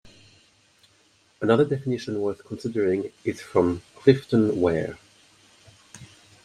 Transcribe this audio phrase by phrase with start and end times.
[1.41, 4.97] Another definition worth considering is from Clifton Ware.